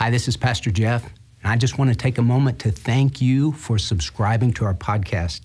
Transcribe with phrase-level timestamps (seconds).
[0.00, 1.04] Hi, this is Pastor Jeff,
[1.42, 4.72] and I just want to take a moment to thank you for subscribing to our
[4.72, 5.42] podcast.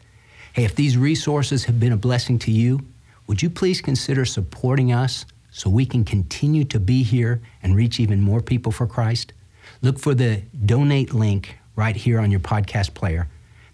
[0.54, 2.80] Hey, if these resources have been a blessing to you,
[3.28, 8.00] would you please consider supporting us so we can continue to be here and reach
[8.00, 9.34] even more people for Christ?
[9.82, 13.28] Look for the donate link right here on your podcast player.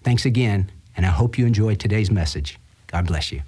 [0.04, 2.58] Thanks again, and I hope you enjoyed today's message.
[2.88, 3.44] God bless you.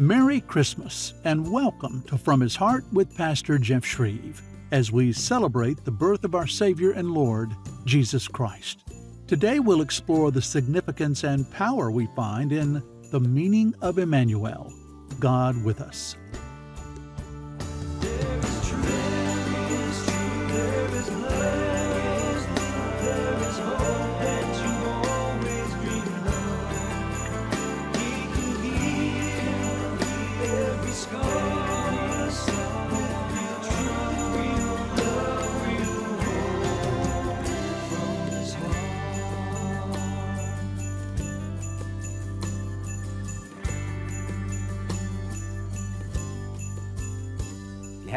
[0.00, 4.40] Merry Christmas and welcome to From His Heart with Pastor Jeff Schreve
[4.72, 7.54] as we celebrate the birth of our Savior and Lord,
[7.84, 8.78] Jesus Christ.
[9.26, 14.72] Today we'll explore the significance and power we find in the meaning of Emmanuel,
[15.18, 16.16] God with us.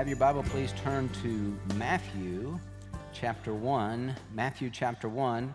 [0.04, 2.60] Have your Bible, please turn to Matthew
[3.14, 4.14] chapter 1.
[4.34, 5.54] Matthew chapter 1.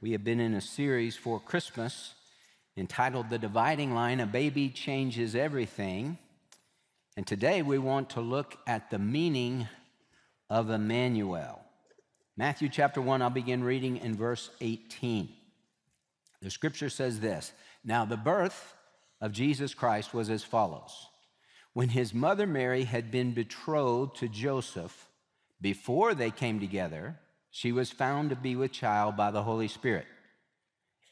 [0.00, 2.14] We have been in a series for Christmas
[2.76, 6.18] entitled The Dividing Line A Baby Changes Everything.
[7.16, 9.68] And today we want to look at the meaning
[10.50, 11.60] of Emmanuel.
[12.36, 15.28] Matthew chapter 1, I'll begin reading in verse 18.
[16.42, 17.52] The scripture says this
[17.84, 18.74] Now the birth
[19.20, 21.06] of Jesus Christ was as follows.
[21.74, 25.08] When his mother Mary had been betrothed to Joseph,
[25.60, 27.18] before they came together,
[27.50, 30.06] she was found to be with child by the Holy Spirit.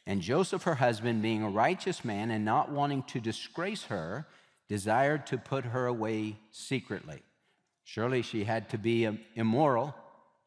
[0.06, 4.26] And Joseph, her husband, being a righteous man and not wanting to disgrace her,
[4.68, 7.22] desired to put her away secretly.
[7.84, 9.94] Surely she had to be um, immoral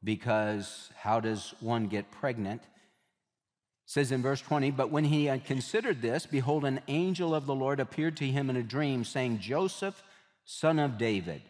[0.04, 2.62] because how does one get pregnant?
[3.86, 7.54] Says in verse 20, but when he had considered this, behold, an angel of the
[7.54, 10.02] Lord appeared to him in a dream, saying, Joseph,
[10.46, 11.42] son of David,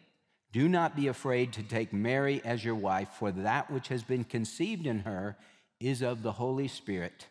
[0.51, 4.23] do not be afraid to take Mary as your wife, for that which has been
[4.23, 5.35] conceived in her
[5.81, 7.27] is of the Holy Spirit.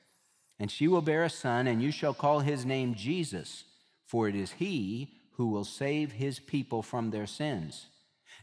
[0.58, 3.64] And she will bear a son, and you shall call his name Jesus,
[4.06, 7.86] for it is he who will save his people from their sins.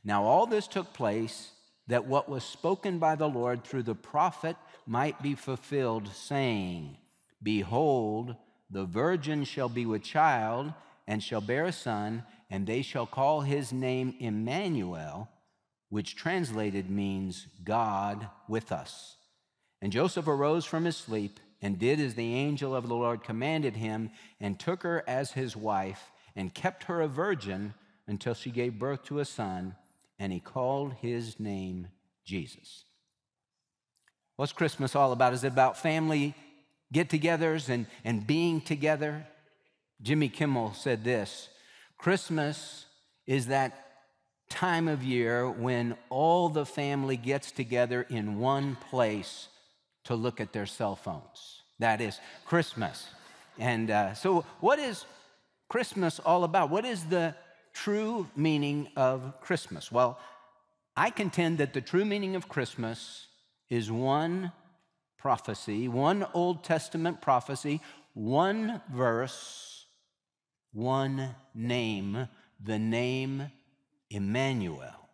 [0.03, 1.51] Now, all this took place
[1.87, 4.57] that what was spoken by the Lord through the prophet
[4.87, 6.97] might be fulfilled, saying,
[7.43, 8.35] Behold,
[8.69, 10.73] the virgin shall be with child
[11.07, 15.29] and shall bear a son and they shall call his name Emmanuel,
[15.89, 19.15] which translated means God with us.
[19.81, 23.75] And Joseph arose from his sleep and did as the angel of the Lord commanded
[23.75, 27.73] him, and took her as his wife, and kept her a virgin
[28.07, 29.75] until she gave birth to a son,
[30.17, 31.87] and he called his name
[32.25, 32.85] Jesus.
[34.37, 35.33] What's Christmas all about?
[35.33, 36.33] Is it about family
[36.91, 39.27] get togethers and, and being together?
[40.01, 41.47] Jimmy Kimmel said this
[42.01, 42.87] Christmas
[43.27, 43.91] is that
[44.49, 49.49] time of year when all the family gets together in one place
[50.05, 51.61] to look at their cell phones.
[51.77, 53.07] That is Christmas.
[53.59, 55.05] And uh, so, what is
[55.69, 56.71] Christmas all about?
[56.71, 57.35] What is the
[57.71, 59.91] true meaning of Christmas?
[59.91, 60.19] Well,
[60.97, 63.27] I contend that the true meaning of Christmas
[63.69, 64.51] is one
[65.19, 67.79] prophecy, one Old Testament prophecy,
[68.15, 69.70] one verse
[70.73, 72.27] one name,
[72.63, 73.51] the name
[74.09, 75.09] Emmanuel.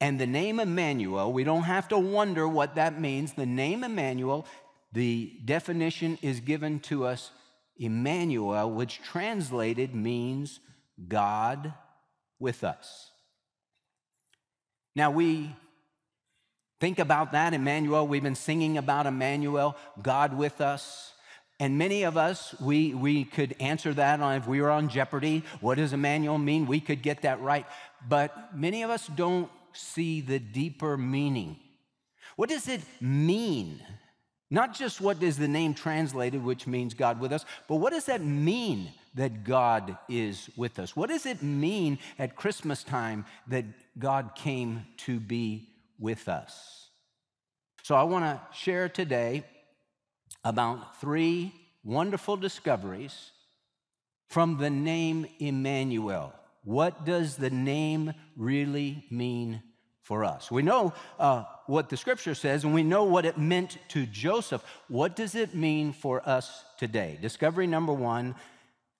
[0.00, 3.32] And the name Emmanuel, we don't have to wonder what that means.
[3.32, 4.46] The name Emmanuel,
[4.92, 7.30] the definition is given to us
[7.78, 10.60] Emmanuel, which translated means
[11.08, 11.72] God
[12.38, 13.10] with us.
[14.94, 15.54] Now we
[16.80, 18.06] think about that, Emmanuel.
[18.06, 21.12] We've been singing about Emmanuel, God with us.
[21.58, 25.42] And many of us, we, we could answer that on if we were on Jeopardy.
[25.60, 26.66] What does Emmanuel mean?
[26.66, 27.64] We could get that right.
[28.06, 31.56] But many of us don't see the deeper meaning.
[32.36, 33.80] What does it mean?
[34.50, 38.04] Not just what is the name translated, which means God with us, but what does
[38.04, 40.94] that mean that God is with us?
[40.94, 43.64] What does it mean at Christmas time that
[43.98, 46.90] God came to be with us?
[47.82, 49.44] So I want to share today
[50.46, 51.52] about three
[51.82, 53.32] wonderful discoveries
[54.28, 56.32] from the name Emmanuel.
[56.62, 59.60] What does the name really mean
[60.02, 60.48] for us?
[60.48, 64.62] We know uh, what the scripture says, and we know what it meant to Joseph.
[64.86, 67.18] What does it mean for us today?
[67.20, 68.36] Discovery number one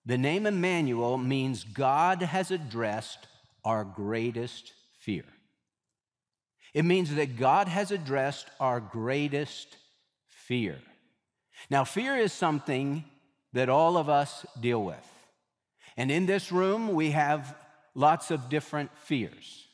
[0.05, 3.27] the name Emmanuel means God has addressed
[3.65, 5.25] our greatest fear.
[6.73, 9.75] It means that God has addressed our greatest
[10.29, 10.77] fear.
[11.69, 13.03] Now, fear is something
[13.53, 14.95] that all of us deal with.
[15.95, 17.55] And in this room, we have
[17.95, 19.67] lots of different fears.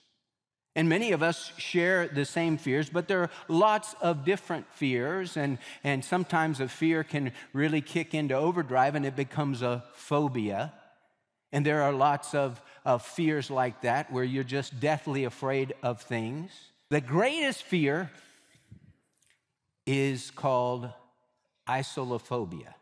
[0.75, 5.37] And many of us share the same fears, but there are lots of different fears.
[5.37, 10.73] And, and sometimes a fear can really kick into overdrive and it becomes a phobia.
[11.51, 16.01] And there are lots of, of fears like that where you're just deathly afraid of
[16.01, 16.51] things.
[16.89, 18.09] The greatest fear
[19.85, 20.89] is called
[21.67, 22.73] isolophobia.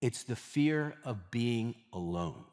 [0.00, 2.44] It's the fear of being alone.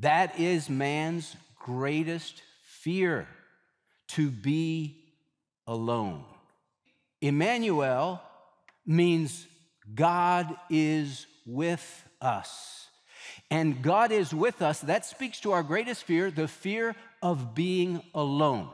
[0.00, 3.26] That is man's greatest fear
[4.08, 5.04] to be
[5.66, 6.24] alone.
[7.20, 8.22] Emmanuel
[8.84, 9.46] means
[9.94, 12.88] God is with us.
[13.50, 14.80] And God is with us.
[14.80, 18.70] That speaks to our greatest fear, the fear of being alone.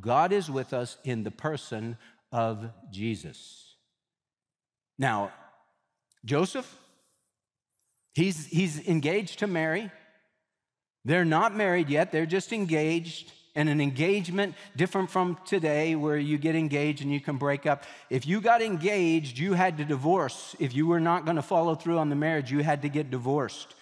[0.00, 1.96] God is with us in the person
[2.32, 3.65] of Jesus.
[4.98, 5.32] Now,
[6.24, 6.72] Joseph,
[8.14, 9.90] he's, he's engaged to Mary.
[11.04, 13.32] They're not married yet, they're just engaged.
[13.54, 17.84] And an engagement different from today where you get engaged and you can break up.
[18.10, 20.54] If you got engaged, you had to divorce.
[20.58, 23.10] If you were not going to follow through on the marriage, you had to get
[23.10, 23.74] divorced.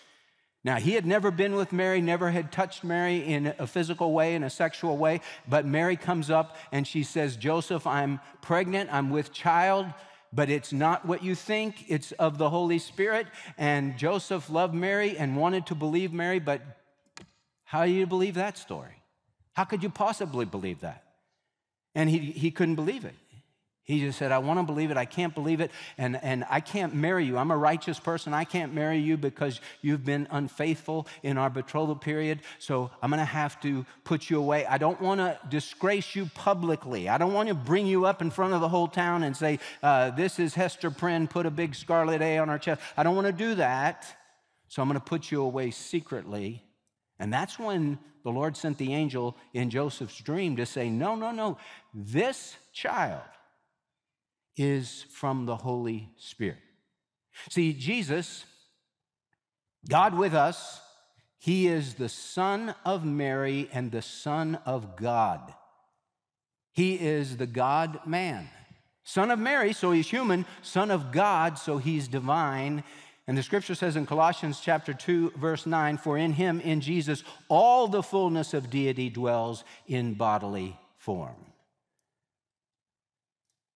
[0.62, 4.34] Now, he had never been with Mary, never had touched Mary in a physical way,
[4.34, 9.10] in a sexual way, but Mary comes up and she says, Joseph, I'm pregnant, I'm
[9.10, 9.86] with child,
[10.34, 13.26] but it's not what you think, it's of the Holy Spirit.
[13.56, 16.60] And Joseph loved Mary and wanted to believe Mary, but
[17.64, 19.02] how do you believe that story?
[19.52, 21.04] How could you possibly believe that?
[21.94, 23.14] And he, he couldn't believe it.
[23.84, 24.96] He just said, I want to believe it.
[24.96, 25.70] I can't believe it.
[25.98, 27.36] And, and I can't marry you.
[27.36, 28.32] I'm a righteous person.
[28.32, 32.40] I can't marry you because you've been unfaithful in our betrothal period.
[32.58, 34.64] So I'm going to have to put you away.
[34.64, 37.10] I don't want to disgrace you publicly.
[37.10, 39.58] I don't want to bring you up in front of the whole town and say,
[39.82, 42.80] uh, This is Hester Prynne, put a big scarlet A on our chest.
[42.96, 44.06] I don't want to do that.
[44.68, 46.64] So I'm going to put you away secretly.
[47.18, 51.32] And that's when the Lord sent the angel in Joseph's dream to say, No, no,
[51.32, 51.58] no.
[51.92, 53.20] This child
[54.56, 56.58] is from the Holy Spirit.
[57.50, 58.44] See, Jesus,
[59.88, 60.80] God with us,
[61.38, 65.52] he is the Son of Mary and the Son of God.
[66.72, 68.48] He is the God man.
[69.04, 70.46] Son of Mary, so he's human.
[70.62, 72.82] Son of God, so he's divine.
[73.26, 77.22] And the scripture says in Colossians chapter 2 verse 9, for in him in Jesus
[77.48, 81.36] all the fullness of deity dwells in bodily form.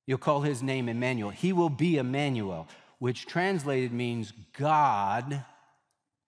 [0.09, 1.29] You'll call his name Emmanuel.
[1.29, 2.67] He will be Emmanuel,
[2.99, 5.45] which translated means God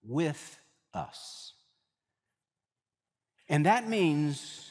[0.06, 0.58] with
[0.92, 1.54] us.
[3.48, 4.70] And that means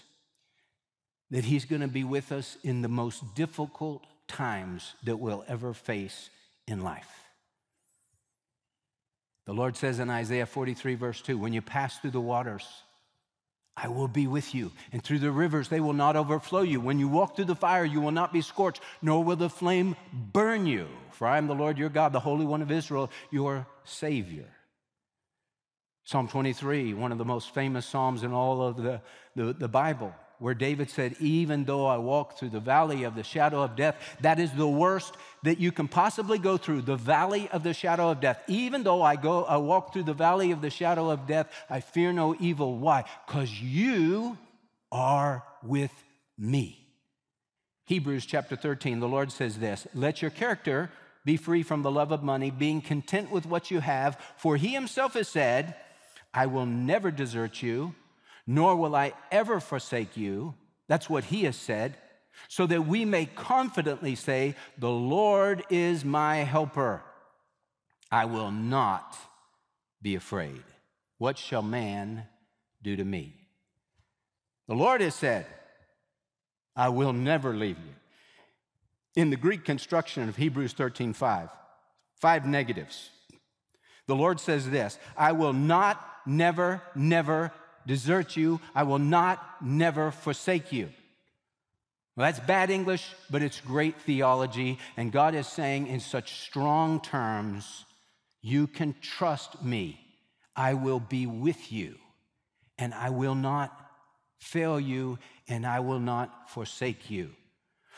[1.31, 5.73] that he's going to be with us in the most difficult times that we'll ever
[5.73, 6.29] face
[6.67, 7.09] in life.
[9.47, 12.67] The Lord says in Isaiah 43, verse 2 when you pass through the waters,
[13.81, 14.71] I will be with you.
[14.91, 16.81] And through the rivers, they will not overflow you.
[16.81, 19.95] When you walk through the fire, you will not be scorched, nor will the flame
[20.11, 20.87] burn you.
[21.11, 24.47] For I am the Lord your God, the Holy One of Israel, your Savior.
[26.03, 29.01] Psalm 23, one of the most famous Psalms in all of the,
[29.35, 33.23] the, the Bible where David said, Even though I walk through the valley of the
[33.23, 37.49] shadow of death, that is the worst that you can possibly go through, the valley
[37.51, 38.41] of the shadow of death.
[38.47, 41.81] Even though I go, I walk through the valley of the shadow of death, I
[41.81, 42.77] fear no evil.
[42.77, 43.03] Why?
[43.27, 44.37] Because you
[44.91, 45.93] are with
[46.37, 46.87] me.
[47.85, 50.89] Hebrews chapter 13, the Lord says this Let your character
[51.25, 54.69] be free from the love of money, being content with what you have, for he
[54.69, 55.75] himself has said,
[56.33, 57.93] I will never desert you
[58.49, 60.55] nor will I ever forsake you.
[60.87, 61.95] That's what he has said,
[62.47, 67.03] so that we may confidently say, The Lord is my helper.
[68.11, 69.15] I will not
[70.01, 70.63] be afraid.
[71.19, 72.23] What shall man
[72.81, 73.35] do to me?
[74.67, 75.45] The Lord has said,
[76.75, 77.93] I will never leave you.
[79.21, 81.49] In the Greek construction of Hebrews 13 5,
[82.19, 83.11] five negatives.
[84.07, 87.51] The Lord says this I will not, never, never,
[87.89, 88.61] desert you.
[88.75, 90.89] I will not, never forsake you.
[92.15, 94.77] Well, that's bad English, but it's great theology.
[94.95, 97.85] And God is saying in such strong terms,
[98.41, 99.99] You can trust me.
[100.55, 101.95] I will be with you,
[102.77, 103.71] and I will not
[104.39, 105.17] fail you,
[105.47, 107.31] and I will not forsake you.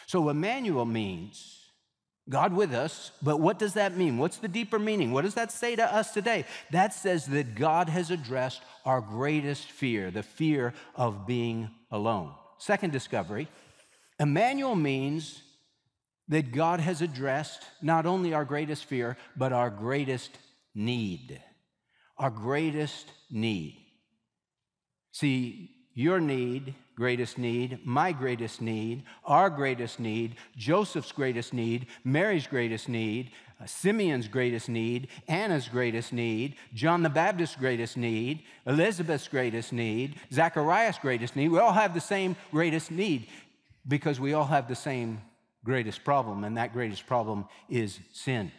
[0.05, 1.60] So, Emmanuel means
[2.29, 4.17] God with us, but what does that mean?
[4.17, 5.11] What's the deeper meaning?
[5.11, 6.45] What does that say to us today?
[6.71, 12.33] That says that God has addressed our greatest fear, the fear of being alone.
[12.57, 13.47] Second discovery
[14.19, 15.41] Emmanuel means
[16.27, 20.37] that God has addressed not only our greatest fear, but our greatest
[20.75, 21.41] need.
[22.17, 23.77] Our greatest need.
[25.11, 32.47] See, your need, greatest need, my greatest need, our greatest need, Joseph's greatest need, Mary's
[32.47, 33.31] greatest need,
[33.61, 40.15] uh, Simeon's greatest need, Anna's greatest need, John the Baptist's greatest need, Elizabeth's greatest need,
[40.31, 41.49] Zachariah's greatest need.
[41.49, 43.27] We all have the same greatest need
[43.87, 45.21] because we all have the same
[45.63, 48.51] greatest problem, and that greatest problem is sin.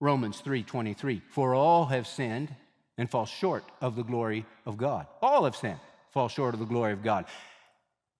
[0.00, 2.54] Romans 3:23 For all have sinned
[3.02, 5.08] and fall short of the glory of God.
[5.20, 5.80] All have sinned,
[6.12, 7.24] fall short of the glory of God.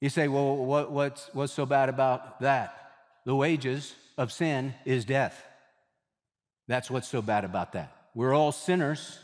[0.01, 2.91] You say, well, what, what's, what's so bad about that?
[3.25, 5.41] The wages of sin is death.
[6.67, 7.97] That's what's so bad about that.
[8.13, 9.21] We're all sinners.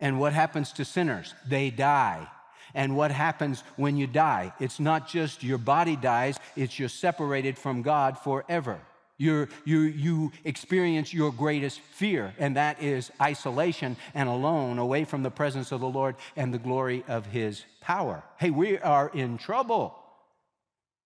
[0.00, 1.34] And what happens to sinners?
[1.46, 2.26] They die.
[2.74, 4.54] And what happens when you die?
[4.60, 8.80] It's not just your body dies, it's you're separated from God forever.
[9.16, 15.30] You, you experience your greatest fear, and that is isolation and alone, away from the
[15.30, 18.24] presence of the Lord and the glory of His power.
[18.38, 19.96] Hey, we are in trouble.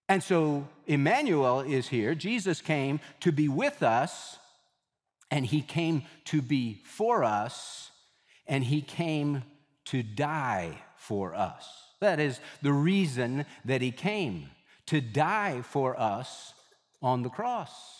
[0.08, 2.14] And so Emmanuel is here.
[2.14, 4.38] Jesus came to be with us,
[5.30, 7.90] and He came to be for us,
[8.46, 9.42] and He came
[9.86, 11.68] to die for us.
[12.00, 14.48] That is the reason that He came
[14.86, 16.54] to die for us
[17.02, 17.97] on the cross.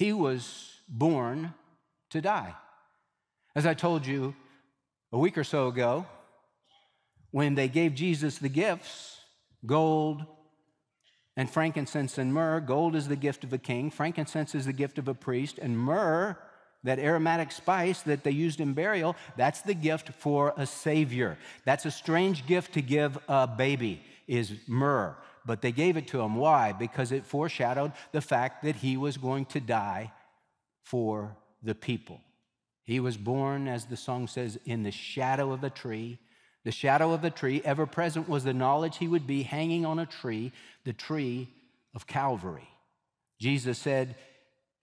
[0.00, 1.52] He was born
[2.08, 2.54] to die.
[3.54, 4.34] As I told you
[5.12, 6.06] a week or so ago,
[7.32, 9.20] when they gave Jesus the gifts
[9.66, 10.24] gold
[11.36, 14.96] and frankincense and myrrh, gold is the gift of a king, frankincense is the gift
[14.96, 16.34] of a priest, and myrrh,
[16.82, 21.36] that aromatic spice that they used in burial, that's the gift for a savior.
[21.66, 26.20] That's a strange gift to give a baby, is myrrh but they gave it to
[26.20, 26.36] him.
[26.36, 26.72] Why?
[26.72, 30.12] Because it foreshadowed the fact that he was going to die
[30.82, 32.20] for the people.
[32.84, 36.18] He was born, as the song says, in the shadow of a tree.
[36.64, 39.98] The shadow of the tree, ever present, was the knowledge he would be hanging on
[39.98, 40.52] a tree,
[40.84, 41.48] the tree
[41.94, 42.68] of Calvary.
[43.38, 44.16] Jesus said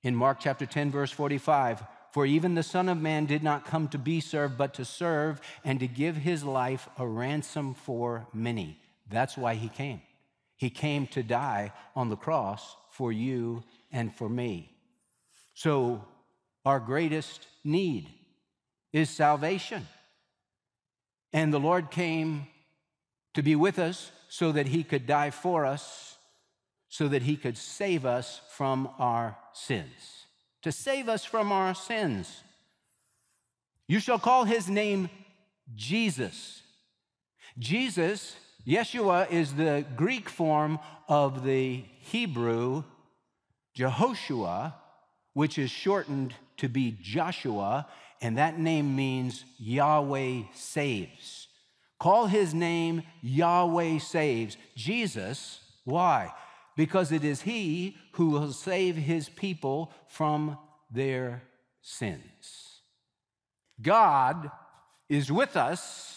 [0.04, 3.88] in Mark chapter 10, verse 45, For even the Son of Man did not come
[3.90, 8.80] to be served, but to serve and to give his life a ransom for many.
[9.10, 10.02] That's why he came.
[10.58, 14.76] He came to die on the cross for you and for me.
[15.54, 16.04] So,
[16.66, 18.10] our greatest need
[18.92, 19.88] is salvation.
[21.32, 22.48] And the Lord came
[23.36, 26.18] to be with us so that He could die for us,
[26.90, 30.26] so that He could save us from our sins.
[30.64, 32.42] To save us from our sins.
[33.88, 35.10] You shall call His name
[35.76, 36.62] Jesus.
[37.60, 38.36] Jesus
[38.68, 42.84] Yeshua is the Greek form of the Hebrew
[43.78, 44.74] Jehoshua,
[45.34, 47.88] which is shortened to be Joshua,
[48.22, 51.48] and that name means Yahweh saves.
[51.98, 54.58] Call his name Yahweh saves.
[54.76, 56.34] Jesus, why?
[56.76, 60.58] Because it is he who will save his people from
[60.92, 61.42] their
[61.82, 62.82] sins.
[63.82, 64.52] God
[65.08, 66.17] is with us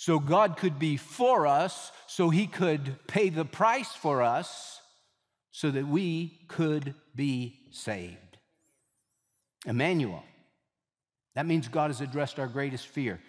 [0.00, 4.80] so God could be for us, so He could pay the price for us,
[5.50, 8.38] so that we could be saved.
[9.66, 10.22] Emmanuel.
[11.34, 13.20] That means God has addressed our greatest fear.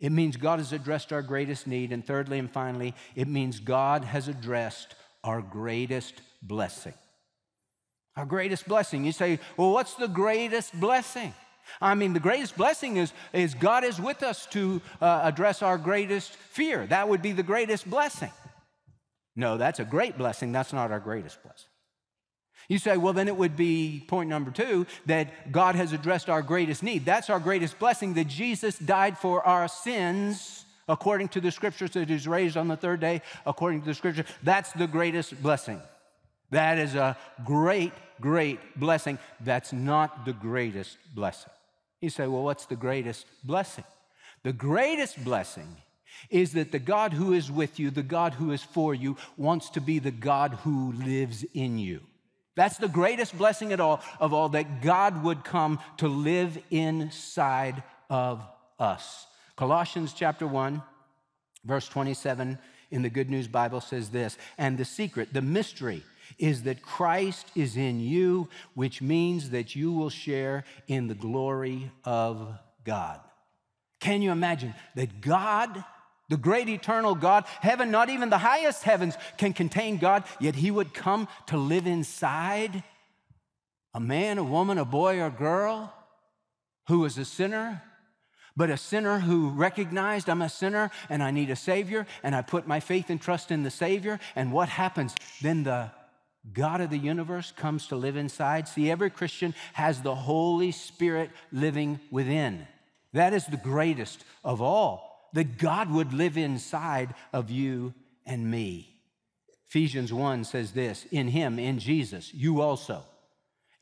[0.00, 1.92] It means God has addressed our greatest need.
[1.92, 6.94] And thirdly and finally, it means God has addressed our greatest blessing.
[8.16, 9.04] Our greatest blessing.
[9.04, 11.32] You say, well, what's the greatest blessing?
[11.80, 15.78] I mean, the greatest blessing is, is God is with us to uh, address our
[15.78, 16.86] greatest fear.
[16.86, 18.30] That would be the greatest blessing.
[19.34, 20.52] No, that's a great blessing.
[20.52, 21.68] That's not our greatest blessing.
[22.68, 26.42] You say, well, then it would be point number two that God has addressed our
[26.42, 27.04] greatest need.
[27.04, 32.08] That's our greatest blessing that Jesus died for our sins according to the scriptures, that
[32.08, 34.24] he's raised on the third day according to the scripture.
[34.42, 35.80] That's the greatest blessing.
[36.50, 39.18] That is a great, great blessing.
[39.40, 41.52] That's not the greatest blessing.
[42.00, 43.84] You say, well, what's the greatest blessing?
[44.42, 45.76] The greatest blessing
[46.30, 49.70] is that the God who is with you, the God who is for you, wants
[49.70, 52.00] to be the God who lives in you.
[52.54, 57.82] That's the greatest blessing at all of all that God would come to live inside
[58.08, 58.42] of
[58.78, 59.26] us.
[59.56, 60.82] Colossians chapter 1
[61.66, 62.58] verse 27
[62.90, 66.04] in the Good News Bible says this, and the secret, the mystery
[66.38, 71.90] is that Christ is in you, which means that you will share in the glory
[72.04, 73.20] of God.
[74.00, 75.84] Can you imagine that God
[76.28, 77.44] the great eternal God.
[77.60, 81.86] Heaven, not even the highest heavens can contain God, yet He would come to live
[81.86, 82.82] inside
[83.94, 85.92] a man, a woman, a boy, or girl
[86.88, 87.82] who was a sinner,
[88.56, 92.42] but a sinner who recognized I'm a sinner and I need a Savior, and I
[92.42, 94.18] put my faith and trust in the Savior.
[94.34, 95.14] And what happens?
[95.40, 95.90] Then the
[96.52, 98.68] God of the universe comes to live inside.
[98.68, 102.66] See, every Christian has the Holy Spirit living within.
[103.12, 108.96] That is the greatest of all, that God would live inside of you and me.
[109.68, 113.02] Ephesians 1 says this In Him, in Jesus, you also,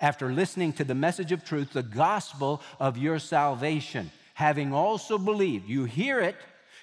[0.00, 5.68] after listening to the message of truth, the gospel of your salvation, having also believed,
[5.68, 6.36] you hear it,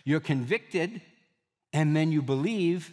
[0.03, 1.01] you're convicted,
[1.73, 2.91] and then you believe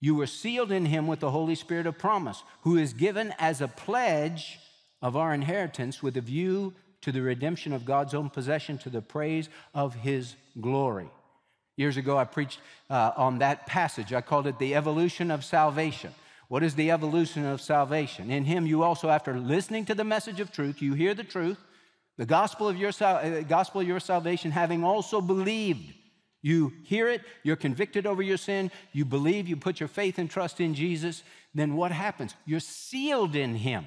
[0.00, 3.60] you were sealed in him with the Holy Spirit of promise, who is given as
[3.60, 4.60] a pledge
[5.02, 9.02] of our inheritance with a view to the redemption of God's own possession to the
[9.02, 11.08] praise of his glory.
[11.76, 14.12] Years ago, I preached uh, on that passage.
[14.12, 16.12] I called it the evolution of salvation.
[16.48, 18.30] What is the evolution of salvation?
[18.30, 21.58] In him, you also, after listening to the message of truth, you hear the truth,
[22.16, 25.94] the gospel of your, uh, gospel of your salvation, having also believed
[26.40, 30.30] you hear it, you're convicted over your sin, you believe, you put your faith and
[30.30, 31.22] trust in Jesus,
[31.54, 32.34] then what happens?
[32.46, 33.86] You're sealed in Him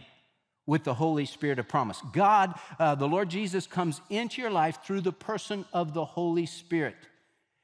[0.65, 2.01] with the Holy Spirit of promise.
[2.13, 6.45] God, uh, the Lord Jesus, comes into your life through the person of the Holy
[6.45, 6.95] Spirit,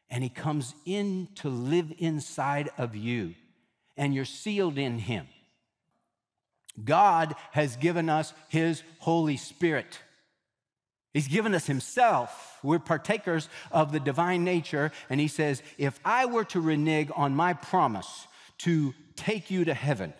[0.09, 3.35] and He comes in to live inside of you,
[3.97, 5.27] and you're sealed in Him.
[6.83, 9.99] God has given us His Holy Spirit.
[11.13, 12.59] He's given us Himself.
[12.63, 14.91] We're partakers of the divine nature.
[15.09, 18.27] And He says, if I were to renege on my promise
[18.59, 20.13] to take you to heaven,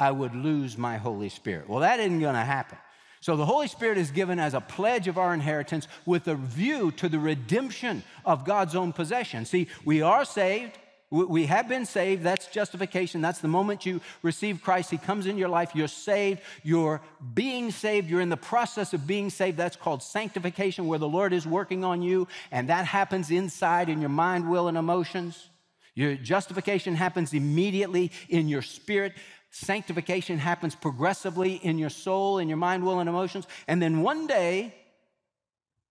[0.00, 1.68] I would lose my Holy Spirit.
[1.68, 2.78] Well, that isn't going to happen.
[3.20, 6.90] So the Holy Spirit is given as a pledge of our inheritance with a view
[6.92, 9.44] to the redemption of God's own possession.
[9.44, 10.76] See, we are saved.
[11.12, 12.22] We have been saved.
[12.22, 13.20] That's justification.
[13.20, 14.90] That's the moment you receive Christ.
[14.90, 15.72] He comes in your life.
[15.74, 16.40] You're saved.
[16.62, 17.02] You're
[17.34, 18.08] being saved.
[18.08, 19.58] You're in the process of being saved.
[19.58, 22.28] That's called sanctification, where the Lord is working on you.
[22.50, 25.50] And that happens inside in your mind, will, and emotions.
[25.94, 29.12] Your justification happens immediately in your spirit.
[29.50, 33.46] Sanctification happens progressively in your soul, in your mind, will, and emotions.
[33.68, 34.74] And then one day,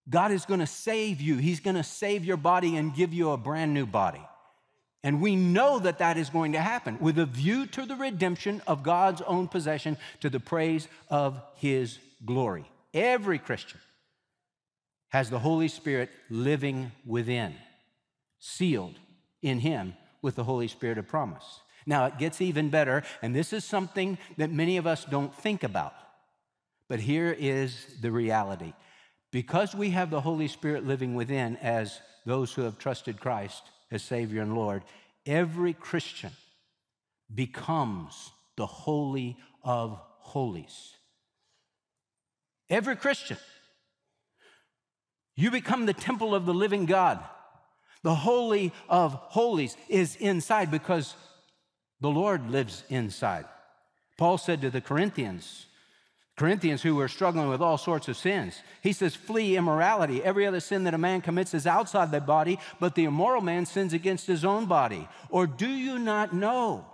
[0.10, 1.38] God is going to save you.
[1.38, 4.26] He's going to save your body and give you a brand new body.
[5.04, 8.62] And we know that that is going to happen with a view to the redemption
[8.68, 12.70] of God's own possession to the praise of his glory.
[12.94, 13.80] Every Christian
[15.10, 17.56] has the Holy Spirit living within,
[18.40, 18.96] sealed
[19.42, 21.62] in him with the Holy Spirit of promise.
[21.86, 25.64] Now, it gets even better, and this is something that many of us don't think
[25.64, 25.94] about.
[26.88, 28.74] But here is the reality.
[29.32, 34.02] Because we have the Holy Spirit living within as those who have trusted Christ, as
[34.02, 34.84] Savior and Lord,
[35.26, 36.32] every Christian
[37.34, 40.96] becomes the Holy of Holies.
[42.70, 43.38] Every Christian.
[45.36, 47.20] You become the temple of the living God.
[48.04, 51.16] The Holy of Holies is inside because
[52.00, 53.46] the Lord lives inside.
[54.18, 55.68] Paul said to the Corinthians,
[56.38, 58.62] Corinthians who were struggling with all sorts of sins.
[58.82, 60.24] He says, Flee immorality.
[60.24, 63.66] Every other sin that a man commits is outside the body, but the immoral man
[63.66, 65.08] sins against his own body.
[65.30, 66.86] Or do you not know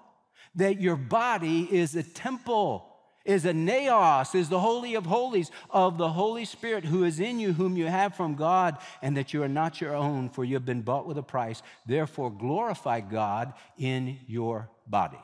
[0.55, 2.93] that your body is a temple,
[3.25, 7.39] is a naos, is the holy of holies of the Holy Spirit who is in
[7.39, 10.55] you, whom you have from God, and that you are not your own, for you
[10.55, 11.61] have been bought with a price.
[11.85, 15.19] Therefore, glorify God in your bodies.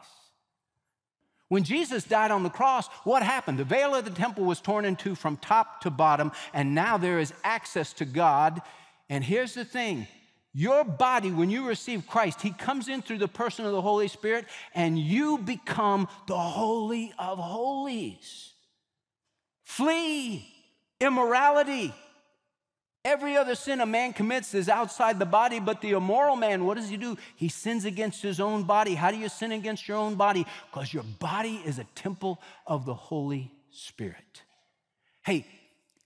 [1.53, 3.59] When Jesus died on the cross, what happened?
[3.59, 6.97] The veil of the temple was torn in two from top to bottom, and now
[6.97, 8.59] there is access to God.
[9.07, 10.07] And here's the thing
[10.51, 14.07] your body, when you receive Christ, He comes in through the person of the Holy
[14.07, 18.53] Spirit, and you become the Holy of Holies.
[19.61, 20.47] Flee
[20.99, 21.93] immorality.
[23.05, 26.77] Every other sin a man commits is outside the body, but the immoral man, what
[26.77, 27.17] does he do?
[27.35, 28.95] He sins against his own body.
[28.95, 30.45] How do you sin against your own body?
[30.71, 34.43] Because your body is a temple of the Holy Spirit.
[35.25, 35.45] Hey,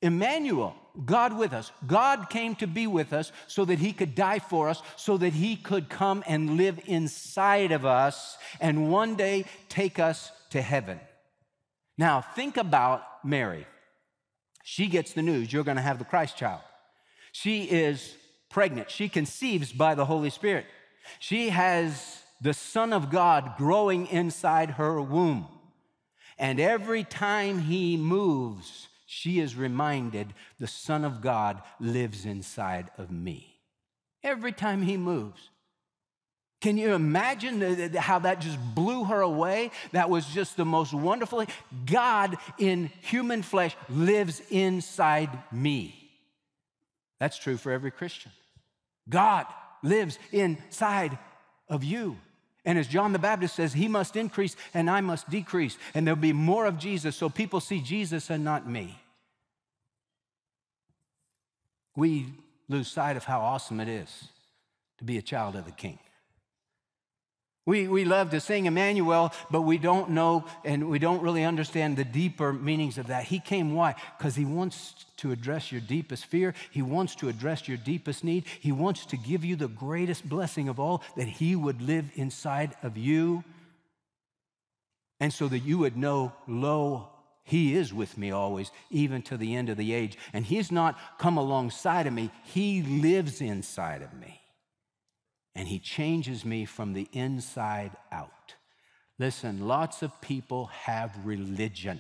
[0.02, 1.72] Emmanuel, God with us.
[1.86, 5.34] God came to be with us so that he could die for us, so that
[5.34, 11.00] he could come and live inside of us and one day take us to heaven.
[11.96, 13.68] Now, think about Mary.
[14.64, 16.62] She gets the news you're going to have the Christ child.
[17.42, 18.16] She is
[18.50, 18.90] pregnant.
[18.90, 20.66] She conceives by the Holy Spirit.
[21.20, 25.48] She has the Son of God growing inside her womb.
[26.40, 33.12] And every time he moves, she is reminded the Son of God lives inside of
[33.12, 33.60] me.
[34.24, 35.50] every time he moves.
[36.60, 39.72] Can you imagine how that just blew her away?
[39.92, 41.46] That was just the most wonderful.
[41.86, 46.07] God in human flesh lives inside me.
[47.20, 48.32] That's true for every Christian.
[49.10, 49.46] God
[49.84, 51.18] lives inside
[51.70, 52.18] of you.
[52.66, 55.78] And as John the Baptist says, he must increase and I must decrease.
[55.94, 59.00] And there'll be more of Jesus so people see Jesus and not me.
[61.96, 62.28] We
[62.68, 64.30] lose sight of how awesome it is
[64.98, 65.98] to be a child of the King.
[67.68, 71.98] We, we love to sing Emmanuel, but we don't know and we don't really understand
[71.98, 73.26] the deeper meanings of that.
[73.26, 73.96] He came why?
[74.18, 76.54] Because he wants to address your deepest fear.
[76.72, 78.46] He wants to address your deepest need.
[78.62, 82.74] He wants to give you the greatest blessing of all that he would live inside
[82.84, 83.44] of you.
[85.20, 87.10] And so that you would know, lo,
[87.44, 90.18] he is with me always, even to the end of the age.
[90.32, 94.40] And he's not come alongside of me, he lives inside of me
[95.58, 98.54] and He changes me from the inside out.
[99.18, 102.00] Listen, lots of people have religion.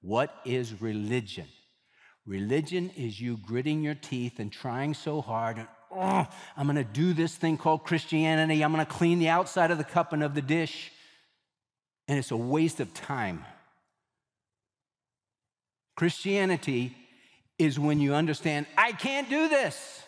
[0.00, 1.46] What is religion?
[2.24, 6.84] Religion is you gritting your teeth and trying so hard and, oh, I'm going to
[6.84, 8.62] do this thing called Christianity.
[8.62, 10.90] I'm going to clean the outside of the cup and of the dish.
[12.08, 13.44] And it's a waste of time.
[15.96, 16.96] Christianity
[17.58, 20.02] is when you understand, I can't do this.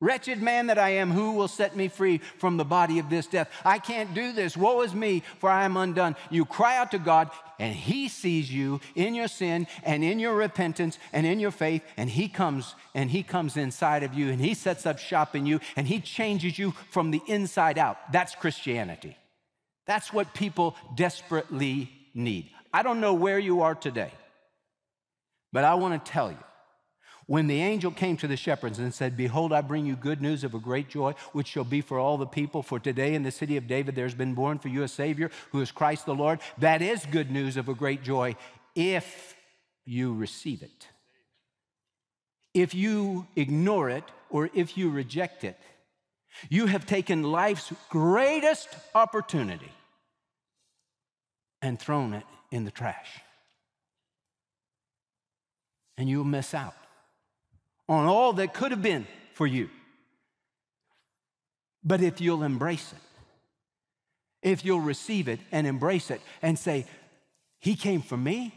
[0.00, 3.26] Wretched man that I am, who will set me free from the body of this
[3.26, 3.50] death?
[3.64, 4.56] I can't do this.
[4.56, 6.14] Woe is me, for I am undone.
[6.30, 10.36] You cry out to God, and He sees you in your sin and in your
[10.36, 14.40] repentance and in your faith, and He comes and He comes inside of you and
[14.40, 18.12] He sets up shop in you and He changes you from the inside out.
[18.12, 19.16] That's Christianity.
[19.86, 22.50] That's what people desperately need.
[22.72, 24.12] I don't know where you are today,
[25.52, 26.38] but I want to tell you
[27.28, 30.44] when the angel came to the shepherds and said, Behold, I bring you good news
[30.44, 32.62] of a great joy, which shall be for all the people.
[32.62, 35.60] For today in the city of David there's been born for you a Savior who
[35.60, 36.40] is Christ the Lord.
[36.56, 38.34] That is good news of a great joy
[38.74, 39.36] if
[39.84, 40.88] you receive it.
[42.54, 45.58] If you ignore it or if you reject it,
[46.48, 49.72] you have taken life's greatest opportunity
[51.60, 53.20] and thrown it in the trash.
[55.98, 56.74] And you'll miss out
[57.88, 59.70] on all that could have been for you.
[61.84, 62.98] But if you'll embrace it,
[64.42, 66.86] if you'll receive it and embrace it and say,
[67.58, 68.54] He came for me.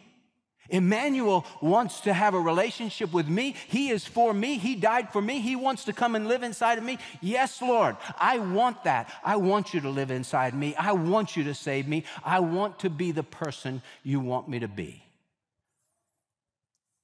[0.70, 3.56] Emmanuel wants to have a relationship with me.
[3.68, 4.58] He is for me.
[4.58, 5.42] He died for me.
[5.42, 6.98] He wants to come and live inside of me.
[7.20, 9.12] Yes, Lord, I want that.
[9.24, 10.74] I want you to live inside me.
[10.76, 12.06] I want you to save me.
[12.24, 15.04] I want to be the person you want me to be.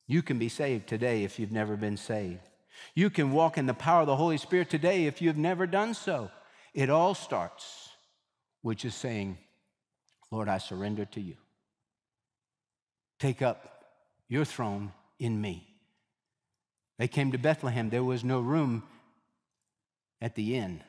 [0.07, 2.49] You can be saved today if you've never been saved.
[2.95, 5.93] You can walk in the power of the Holy Spirit today if you've never done
[5.93, 6.31] so.
[6.73, 7.89] It all starts
[8.63, 9.37] with just saying,
[10.31, 11.35] Lord, I surrender to you.
[13.19, 13.85] Take up
[14.29, 15.67] your throne in me.
[16.97, 17.89] They came to Bethlehem.
[17.89, 18.83] There was no room
[20.21, 20.83] at the inn.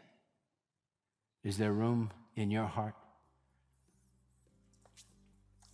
[1.43, 2.95] Is there room in your heart?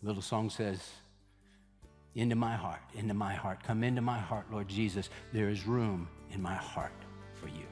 [0.04, 0.90] little song says,
[2.14, 3.62] into my heart, into my heart.
[3.62, 5.11] Come into my heart, Lord Jesus.
[5.33, 6.92] There is room in my heart
[7.35, 7.64] for you.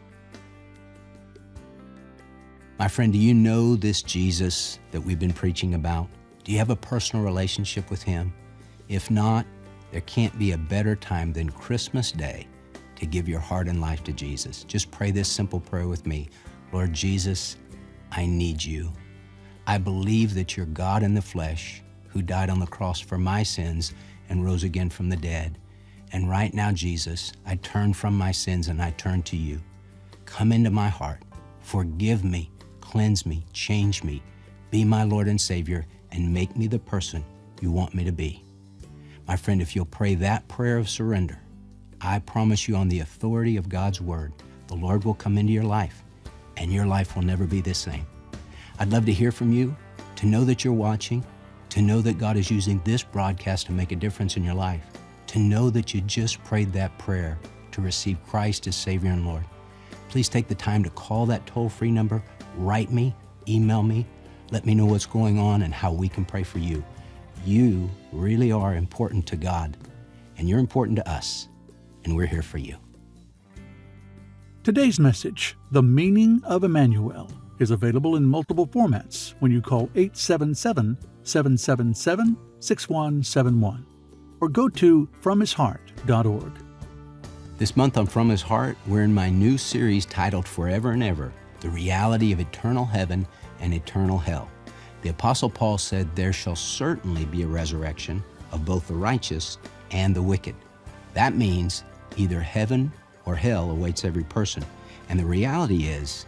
[2.79, 6.09] My friend, do you know this Jesus that we've been preaching about?
[6.43, 8.33] Do you have a personal relationship with him?
[8.89, 9.47] If not,
[9.93, 12.49] there can't be a better time than Christmas Day
[12.97, 14.65] to give your heart and life to Jesus.
[14.65, 16.29] Just pray this simple prayer with me
[16.73, 17.57] Lord Jesus,
[18.11, 18.91] I need you.
[19.67, 23.43] I believe that you're God in the flesh who died on the cross for my
[23.43, 23.95] sins
[24.33, 25.59] and rose again from the dead.
[26.11, 29.61] And right now, Jesus, I turn from my sins and I turn to you.
[30.25, 31.21] Come into my heart,
[31.61, 34.23] forgive me, cleanse me, change me,
[34.71, 37.23] be my Lord and Savior, and make me the person
[37.61, 38.43] you want me to be.
[39.29, 41.39] My friend, if you'll pray that prayer of surrender,
[42.01, 44.33] I promise you, on the authority of God's Word,
[44.67, 46.03] the Lord will come into your life
[46.57, 48.07] and your life will never be the same.
[48.79, 49.77] I'd love to hear from you,
[50.17, 51.23] to know that you're watching,
[51.73, 54.85] to know that God is using this broadcast to make a difference in your life,
[55.27, 57.39] to know that you just prayed that prayer
[57.71, 59.43] to receive Christ as Savior and Lord.
[60.11, 62.23] Please take the time to call that toll free number,
[62.59, 63.15] write me,
[63.49, 64.05] email me,
[64.51, 66.85] let me know what's going on and how we can pray for you.
[67.43, 69.75] You really are important to God,
[70.37, 71.49] and you're important to us,
[72.05, 72.77] and we're here for you.
[74.63, 77.31] Today's message, The Meaning of Emmanuel,
[77.61, 83.87] is available in multiple formats when you call 877 777 6171
[84.41, 86.53] or go to fromhisheart.org.
[87.59, 91.33] This month on From His Heart, we're in my new series titled Forever and Ever
[91.61, 93.27] The Reality of Eternal Heaven
[93.61, 94.49] and Eternal Hell.
[95.03, 99.59] The Apostle Paul said, There shall certainly be a resurrection of both the righteous
[99.93, 100.57] and the wicked.
[101.15, 101.85] That means
[102.17, 102.91] either heaven
[103.27, 104.65] or hell awaits every person.
[105.09, 106.27] And the reality is,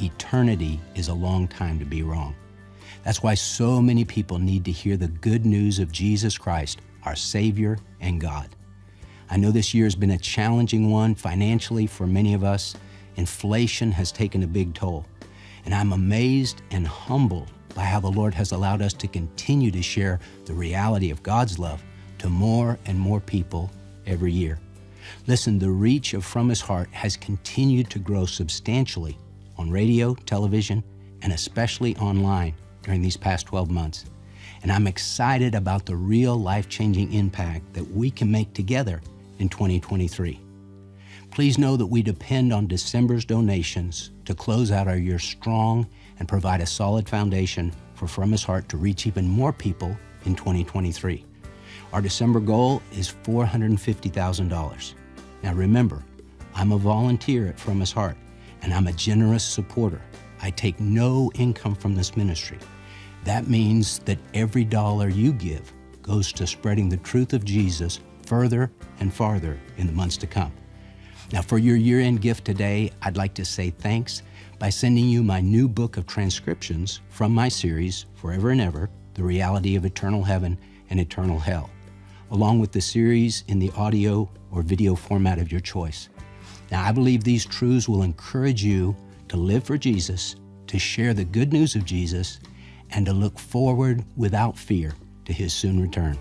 [0.00, 2.34] eternity is a long time to be wrong.
[3.06, 7.14] That's why so many people need to hear the good news of Jesus Christ, our
[7.14, 8.56] Savior and God.
[9.30, 12.74] I know this year has been a challenging one financially for many of us.
[13.14, 15.06] Inflation has taken a big toll.
[15.64, 19.82] And I'm amazed and humbled by how the Lord has allowed us to continue to
[19.82, 21.84] share the reality of God's love
[22.18, 23.70] to more and more people
[24.04, 24.58] every year.
[25.28, 29.16] Listen, the reach of From His Heart has continued to grow substantially
[29.56, 30.82] on radio, television,
[31.22, 32.52] and especially online
[32.86, 34.04] during these past 12 months.
[34.62, 39.02] And I'm excited about the real life changing impact that we can make together
[39.40, 40.40] in 2023.
[41.32, 45.86] Please know that we depend on December's donations to close out our year strong
[46.20, 49.94] and provide a solid foundation for From His Heart to reach even more people
[50.24, 51.24] in 2023.
[51.92, 54.94] Our December goal is $450,000.
[55.42, 56.04] Now remember,
[56.54, 58.16] I'm a volunteer at From His Heart,
[58.62, 60.00] and I'm a generous supporter.
[60.40, 62.58] I take no income from this ministry.
[63.26, 68.70] That means that every dollar you give goes to spreading the truth of Jesus further
[69.00, 70.52] and farther in the months to come.
[71.32, 74.22] Now, for your year end gift today, I'd like to say thanks
[74.60, 79.24] by sending you my new book of transcriptions from my series, Forever and Ever The
[79.24, 80.56] Reality of Eternal Heaven
[80.90, 81.68] and Eternal Hell,
[82.30, 86.10] along with the series in the audio or video format of your choice.
[86.70, 88.94] Now, I believe these truths will encourage you
[89.30, 90.36] to live for Jesus,
[90.68, 92.38] to share the good news of Jesus,
[92.90, 94.92] and to look forward without fear
[95.24, 96.18] to his soon return.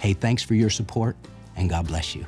[0.00, 1.16] Hey, thanks for your support,
[1.56, 2.26] and God bless you.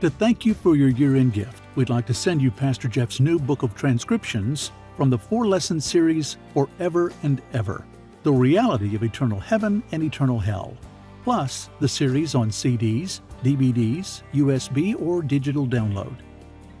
[0.00, 3.20] To thank you for your year end gift, we'd like to send you Pastor Jeff's
[3.20, 7.84] new book of transcriptions from the four lesson series Forever and Ever
[8.22, 10.76] The Reality of Eternal Heaven and Eternal Hell,
[11.24, 16.16] plus the series on CDs, DVDs, USB, or digital download.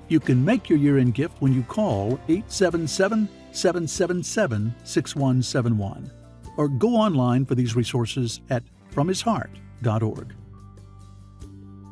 [0.08, 6.10] You can make your year end gift when you call 877 777 6171
[6.56, 10.34] or go online for these resources at fromhisheart.org.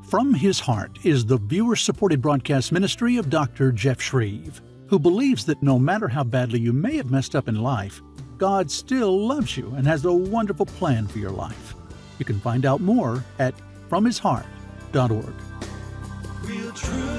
[0.08, 3.72] From His Heart is the viewer supported broadcast ministry of Dr.
[3.72, 7.62] Jeff Schreve, who believes that no matter how badly you may have messed up in
[7.62, 8.00] life,
[8.36, 11.74] God still loves you and has a wonderful plan for your life.
[12.18, 13.54] You can find out more at
[13.88, 15.34] fromhisheart.org.
[16.42, 17.14] Real truth.